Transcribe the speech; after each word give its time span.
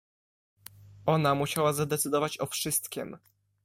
"Ona 1.05 1.35
musiała 1.35 1.73
zadecydować 1.73 2.39
o 2.41 2.45
wszystkiem." 2.45 3.17